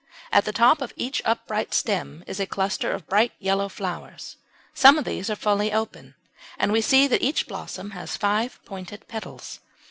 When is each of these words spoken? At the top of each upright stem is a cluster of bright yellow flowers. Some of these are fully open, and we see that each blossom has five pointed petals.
At 0.31 0.45
the 0.45 0.51
top 0.51 0.81
of 0.81 0.93
each 0.95 1.21
upright 1.25 1.75
stem 1.75 2.23
is 2.25 2.39
a 2.39 2.47
cluster 2.47 2.91
of 2.91 3.05
bright 3.05 3.33
yellow 3.37 3.69
flowers. 3.69 4.35
Some 4.73 4.97
of 4.97 5.05
these 5.05 5.29
are 5.29 5.35
fully 5.35 5.71
open, 5.71 6.15
and 6.57 6.71
we 6.71 6.81
see 6.81 7.05
that 7.05 7.21
each 7.21 7.45
blossom 7.47 7.91
has 7.91 8.17
five 8.17 8.59
pointed 8.65 9.07
petals. 9.07 9.59